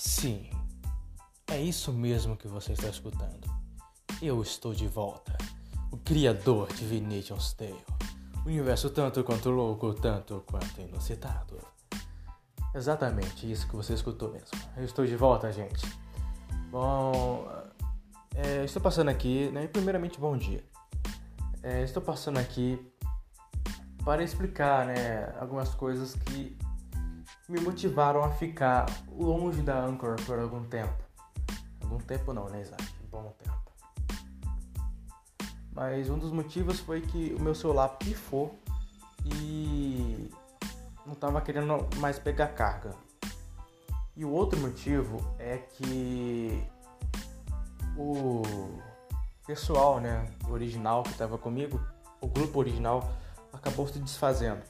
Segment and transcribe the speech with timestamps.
[0.00, 0.48] Sim,
[1.46, 3.46] é isso mesmo que você está escutando.
[4.22, 5.36] Eu estou de volta,
[5.92, 7.84] o criador de Venetian's Tale.
[8.46, 11.58] Universo tanto quanto louco, tanto quanto inusitado.
[12.74, 14.48] Exatamente isso que você escutou mesmo.
[14.74, 15.86] Eu estou de volta, gente.
[16.70, 17.46] Bom,
[18.34, 19.66] é, estou passando aqui, né?
[19.66, 20.64] Primeiramente, bom dia.
[21.62, 22.80] É, estou passando aqui
[24.02, 26.56] para explicar, né, algumas coisas que
[27.50, 31.02] me motivaram a ficar longe da Anchor por algum tempo.
[31.82, 32.84] Algum tempo não, né, Isaac?
[33.10, 33.58] Bom tempo.
[35.72, 38.56] Mas um dos motivos foi que o meu celular pifou
[39.24, 40.30] e
[41.04, 42.94] não estava querendo mais pegar carga.
[44.16, 46.64] E o outro motivo é que
[47.96, 48.42] o
[49.44, 51.80] pessoal, né, original que estava comigo,
[52.20, 53.10] o grupo original,
[53.52, 54.62] acabou se desfazendo.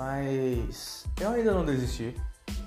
[0.00, 2.16] Mas eu ainda não desisti,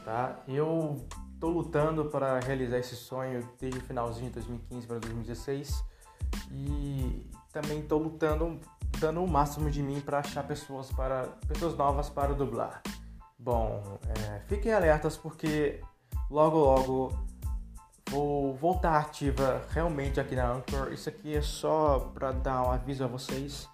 [0.05, 0.35] tá?
[0.47, 1.03] Eu
[1.39, 5.83] tô lutando para realizar esse sonho desde o finalzinho de 2015 para 2016
[6.51, 8.59] e também tô lutando,
[8.99, 12.83] dando o máximo de mim para achar pessoas para pessoas novas para dublar.
[13.39, 15.81] Bom, é, fiquem alertas porque
[16.29, 17.25] logo logo
[18.11, 20.93] vou voltar ativa realmente aqui na Anchor.
[20.93, 23.72] Isso aqui é só para dar um aviso a vocês.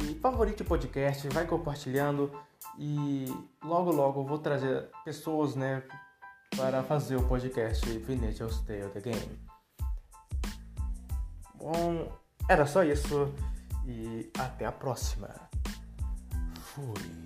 [0.00, 2.30] E favorite o podcast, vai compartilhando
[2.78, 3.26] e
[3.62, 5.82] logo logo eu vou trazer pessoas, né,
[6.56, 9.38] para fazer o podcast Venetia's Tale The Game.
[11.54, 12.12] Bom,
[12.48, 13.32] era só isso
[13.86, 15.30] e até a próxima.
[16.60, 17.23] Fui.